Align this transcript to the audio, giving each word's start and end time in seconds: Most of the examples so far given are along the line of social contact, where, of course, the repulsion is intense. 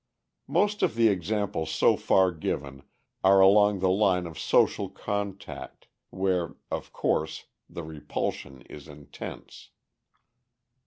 Most 0.47 0.81
of 0.81 0.95
the 0.95 1.09
examples 1.09 1.69
so 1.69 1.95
far 1.95 2.31
given 2.31 2.81
are 3.23 3.39
along 3.39 3.81
the 3.81 3.91
line 3.91 4.25
of 4.25 4.39
social 4.39 4.89
contact, 4.89 5.85
where, 6.09 6.55
of 6.71 6.91
course, 6.91 7.45
the 7.69 7.83
repulsion 7.83 8.63
is 8.63 8.87
intense. 8.87 9.69